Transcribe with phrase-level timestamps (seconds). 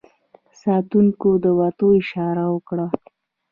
[0.61, 2.87] ساتونکو د وتلو اشاره وکړه.